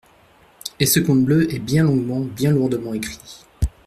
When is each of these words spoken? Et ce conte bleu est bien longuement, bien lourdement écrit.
Et 0.79 0.87
ce 0.87 0.99
conte 0.99 1.25
bleu 1.25 1.53
est 1.53 1.59
bien 1.59 1.83
longuement, 1.83 2.21
bien 2.21 2.49
lourdement 2.49 2.95
écrit. 2.95 3.45